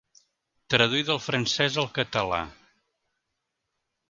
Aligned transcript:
Traduir 0.73 1.03
del 1.09 1.21
francès 1.25 1.77
al 1.83 1.87
català. 1.99 2.41